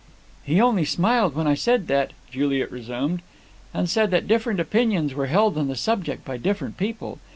[0.43, 3.21] "He only smiled when I said that," Juliet resumed,
[3.71, 7.19] "and said that different opinions were held on that subject by different people.